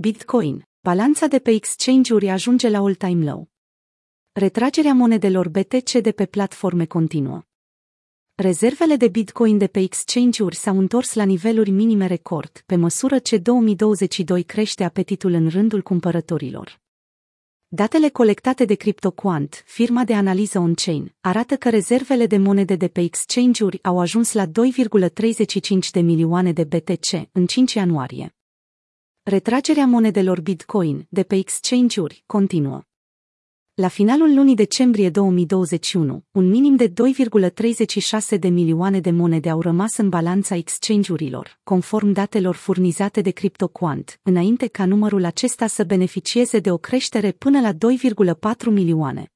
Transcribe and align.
Bitcoin, 0.00 0.68
balanța 0.80 1.26
de 1.26 1.38
pe 1.38 1.50
exchange-uri 1.50 2.28
ajunge 2.28 2.68
la 2.68 2.78
all-time 2.78 3.30
low. 3.30 3.48
Retragerea 4.32 4.94
monedelor 4.94 5.48
BTC 5.48 5.92
de 5.92 6.12
pe 6.12 6.26
platforme 6.26 6.84
continuă. 6.84 7.42
Rezervele 8.34 8.96
de 8.96 9.08
Bitcoin 9.08 9.58
de 9.58 9.66
pe 9.66 9.80
exchange-uri 9.80 10.56
s-au 10.56 10.78
întors 10.78 11.14
la 11.14 11.24
niveluri 11.24 11.70
minime 11.70 12.06
record, 12.06 12.62
pe 12.66 12.76
măsură 12.76 13.18
ce 13.18 13.38
2022 13.38 14.42
crește 14.42 14.84
apetitul 14.84 15.32
în 15.32 15.48
rândul 15.48 15.82
cumpărătorilor. 15.82 16.80
Datele 17.68 18.08
colectate 18.08 18.64
de 18.64 18.74
CryptoQuant, 18.74 19.62
firma 19.66 20.04
de 20.04 20.14
analiză 20.14 20.58
on-chain, 20.58 21.14
arată 21.20 21.56
că 21.56 21.70
rezervele 21.70 22.26
de 22.26 22.36
monede 22.36 22.76
de 22.76 22.88
pe 22.88 23.00
exchange-uri 23.00 23.78
au 23.82 23.98
ajuns 23.98 24.32
la 24.32 24.46
2,35 24.46 24.50
de 25.92 26.00
milioane 26.00 26.52
de 26.52 26.64
BTC 26.64 27.28
în 27.32 27.46
5 27.46 27.74
ianuarie. 27.74 28.37
Retragerea 29.28 29.86
monedelor 29.86 30.40
Bitcoin 30.40 31.06
de 31.08 31.22
pe 31.22 31.36
exchange-uri 31.36 32.22
continuă. 32.26 32.82
La 33.74 33.88
finalul 33.88 34.34
lunii 34.34 34.54
decembrie 34.54 35.10
2021, 35.10 36.24
un 36.30 36.48
minim 36.48 36.76
de 36.76 36.88
2,36 36.88 38.38
de 38.38 38.48
milioane 38.48 39.00
de 39.00 39.10
monede 39.10 39.50
au 39.50 39.60
rămas 39.60 39.96
în 39.96 40.08
balanța 40.08 40.54
exchange-urilor, 40.54 41.60
conform 41.62 42.12
datelor 42.12 42.54
furnizate 42.54 43.20
de 43.20 43.30
CryptoQuant, 43.30 44.20
înainte 44.22 44.66
ca 44.66 44.84
numărul 44.84 45.24
acesta 45.24 45.66
să 45.66 45.84
beneficieze 45.84 46.58
de 46.58 46.70
o 46.70 46.78
creștere 46.78 47.32
până 47.32 47.60
la 47.60 47.72
2,4 47.72 47.78
milioane. 48.70 49.32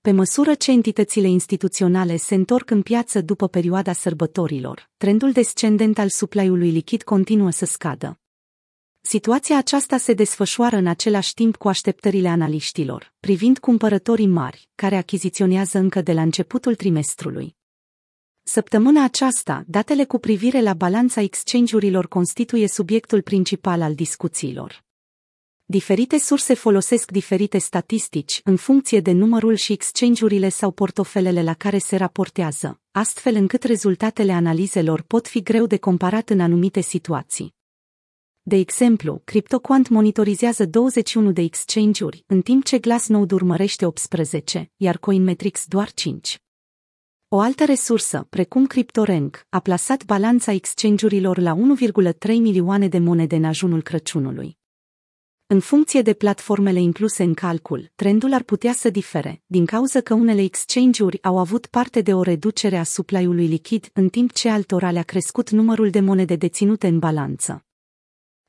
Pe 0.00 0.10
măsură 0.10 0.54
ce 0.54 0.70
entitățile 0.70 1.28
instituționale 1.28 2.16
se 2.16 2.34
întorc 2.34 2.70
în 2.70 2.82
piață 2.82 3.20
după 3.20 3.48
perioada 3.48 3.92
sărbătorilor, 3.92 4.90
trendul 4.96 5.32
descendent 5.32 5.98
al 5.98 6.08
supply-ului 6.08 6.70
lichid 6.70 7.02
continuă 7.02 7.50
să 7.50 7.64
scadă. 7.64 8.14
Situația 9.02 9.56
aceasta 9.56 9.96
se 9.96 10.12
desfășoară 10.12 10.76
în 10.76 10.86
același 10.86 11.34
timp 11.34 11.56
cu 11.56 11.68
așteptările 11.68 12.28
analiștilor, 12.28 13.12
privind 13.20 13.58
cumpărătorii 13.58 14.26
mari, 14.26 14.68
care 14.74 14.96
achiziționează 14.96 15.78
încă 15.78 16.00
de 16.00 16.12
la 16.12 16.22
începutul 16.22 16.74
trimestrului. 16.74 17.56
Săptămâna 18.42 19.04
aceasta, 19.04 19.64
datele 19.66 20.04
cu 20.04 20.18
privire 20.18 20.60
la 20.60 20.74
balanța 20.74 21.20
exchange-urilor 21.20 22.08
constituie 22.08 22.68
subiectul 22.68 23.22
principal 23.22 23.82
al 23.82 23.94
discuțiilor. 23.94 24.84
Diferite 25.64 26.18
surse 26.18 26.54
folosesc 26.54 27.10
diferite 27.10 27.58
statistici 27.58 28.40
în 28.44 28.56
funcție 28.56 29.00
de 29.00 29.12
numărul 29.12 29.54
și 29.54 29.72
exchange-urile 29.72 30.48
sau 30.48 30.70
portofelele 30.70 31.42
la 31.42 31.54
care 31.54 31.78
se 31.78 31.96
raportează, 31.96 32.80
astfel 32.90 33.34
încât 33.34 33.62
rezultatele 33.62 34.32
analizelor 34.32 35.02
pot 35.02 35.28
fi 35.28 35.42
greu 35.42 35.66
de 35.66 35.76
comparat 35.76 36.30
în 36.30 36.40
anumite 36.40 36.80
situații. 36.80 37.58
De 38.42 38.56
exemplu, 38.56 39.20
CryptoQuant 39.24 39.88
monitorizează 39.88 40.66
21 40.66 41.32
de 41.32 41.40
exchange-uri, 41.40 42.24
în 42.26 42.40
timp 42.40 42.64
ce 42.64 42.78
Glassnode 42.78 43.34
urmărește 43.34 43.86
18, 43.86 44.70
iar 44.76 44.98
Coinmetrics 44.98 45.66
doar 45.66 45.92
5. 45.92 46.42
O 47.28 47.38
altă 47.38 47.64
resursă, 47.64 48.26
precum 48.30 48.66
CryptoRank, 48.66 49.46
a 49.48 49.60
plasat 49.60 50.04
balanța 50.04 50.52
exchange-urilor 50.52 51.38
la 51.38 51.56
1,3 51.56 52.28
milioane 52.28 52.88
de 52.88 52.98
monede 52.98 53.36
în 53.36 53.44
ajunul 53.44 53.82
Crăciunului. 53.82 54.58
În 55.46 55.60
funcție 55.60 56.02
de 56.02 56.12
platformele 56.12 56.80
incluse 56.80 57.22
în 57.22 57.34
calcul, 57.34 57.90
trendul 57.94 58.32
ar 58.32 58.42
putea 58.42 58.72
să 58.72 58.90
difere, 58.90 59.42
din 59.46 59.66
cauza 59.66 60.00
că 60.00 60.14
unele 60.14 60.42
exchange-uri 60.42 61.22
au 61.22 61.38
avut 61.38 61.66
parte 61.66 62.00
de 62.00 62.14
o 62.14 62.22
reducere 62.22 62.76
a 62.76 62.82
supply-ului 62.82 63.46
lichid, 63.46 63.90
în 63.92 64.08
timp 64.08 64.32
ce 64.32 64.48
altora 64.48 64.90
le-a 64.90 65.02
crescut 65.02 65.50
numărul 65.50 65.90
de 65.90 66.00
monede 66.00 66.36
deținute 66.36 66.86
în 66.86 66.98
balanță. 66.98 67.64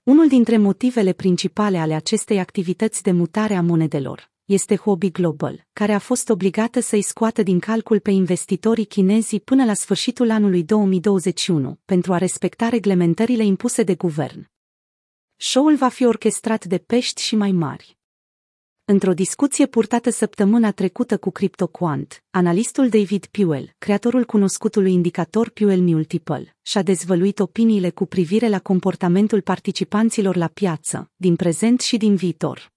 Unul 0.03 0.27
dintre 0.27 0.57
motivele 0.57 1.13
principale 1.13 1.77
ale 1.77 1.94
acestei 1.94 2.39
activități 2.39 3.03
de 3.03 3.11
mutare 3.11 3.55
a 3.55 3.61
monedelor 3.61 4.31
este 4.45 4.75
Hobby 4.75 5.11
Global, 5.11 5.67
care 5.73 5.93
a 5.93 5.99
fost 5.99 6.30
obligată 6.30 6.80
să-i 6.80 7.02
scoată 7.02 7.43
din 7.43 7.59
calcul 7.59 7.99
pe 7.99 8.11
investitorii 8.11 8.85
chinezi 8.85 9.39
până 9.39 9.65
la 9.65 9.73
sfârșitul 9.73 10.30
anului 10.30 10.64
2021 10.64 11.80
pentru 11.86 12.14
a 12.14 12.17
respecta 12.17 12.70
reglementările 12.70 13.43
impuse 13.43 13.83
de 13.83 13.95
guvern. 13.95 14.49
Show-ul 15.36 15.76
va 15.76 15.87
fi 15.87 16.05
orchestrat 16.05 16.65
de 16.65 16.77
pești 16.77 17.21
și 17.21 17.36
mai 17.36 17.52
mari. 17.52 18.01
Într-o 18.91 19.13
discuție 19.13 19.65
purtată 19.65 20.09
săptămâna 20.09 20.71
trecută 20.71 21.17
cu 21.17 21.31
CryptoQuant, 21.31 22.23
analistul 22.29 22.89
David 22.89 23.25
Puel, 23.25 23.73
creatorul 23.77 24.25
cunoscutului 24.25 24.93
indicator 24.93 25.49
Puel 25.49 25.81
Multiple, 25.81 26.55
și-a 26.61 26.81
dezvăluit 26.81 27.39
opiniile 27.39 27.89
cu 27.89 28.05
privire 28.05 28.49
la 28.49 28.59
comportamentul 28.59 29.41
participanților 29.41 30.35
la 30.35 30.47
piață, 30.47 31.11
din 31.15 31.35
prezent 31.35 31.81
și 31.81 31.97
din 31.97 32.15
viitor. 32.15 32.71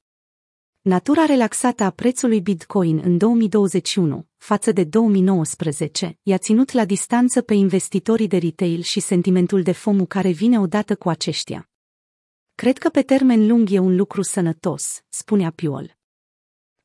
Natura 0.81 1.25
relaxată 1.25 1.85
a 1.85 1.91
prețului 1.91 2.41
Bitcoin 2.41 3.01
în 3.05 3.19
2021, 3.19 4.27
față 4.37 4.73
de 4.73 4.85
2019, 4.85 6.19
i-a 6.23 6.39
ținut 6.39 6.73
la 6.73 6.85
distanță 6.85 7.41
pe 7.41 7.55
investitorii 7.55 8.29
de 8.29 8.37
retail 8.37 8.81
și 8.81 9.01
sentimentul 9.01 9.63
de 9.63 9.73
fomu 9.73 10.07
care 10.07 10.31
vine 10.31 10.61
odată 10.61 10.95
cu 10.97 11.09
aceștia. 11.09 11.69
Cred 12.55 12.79
că 12.79 12.89
pe 12.89 13.03
termen 13.03 13.47
lung 13.47 13.71
e 13.71 13.79
un 13.79 13.97
lucru 13.97 14.23
sănătos, 14.23 15.03
spunea 15.09 15.51
Piol. 15.51 15.97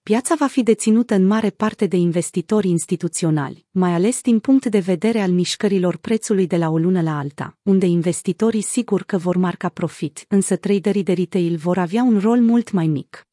Piața 0.04 0.36
va 0.40 0.48
fi 0.48 0.64
deținută 0.64 1.14
în 1.14 1.26
mare 1.26 1.50
parte 1.50 1.86
de 1.86 1.96
investitori 1.96 2.68
instituționali, 2.68 3.66
mai 3.72 3.92
ales 3.92 4.22
din 4.22 4.40
punct 4.40 4.66
de 4.66 4.80
vedere 4.80 5.20
al 5.20 5.32
mișcărilor 5.32 5.98
prețului 5.98 6.48
de 6.48 6.58
la 6.58 6.70
o 6.70 6.78
lună 6.78 7.02
la 7.02 7.18
alta, 7.18 7.58
unde 7.64 7.86
investitorii 7.86 8.62
sigur 8.62 9.04
că 9.04 9.18
vor 9.18 9.36
marca 9.36 9.70
profit, 9.70 10.26
însă 10.28 10.56
traderii 10.56 11.04
de 11.04 11.14
retail 11.14 11.56
vor 11.56 11.78
avea 11.78 12.04
un 12.04 12.20
rol 12.20 12.40
mult 12.40 12.72
mai 12.72 12.88
mic. 12.88 13.29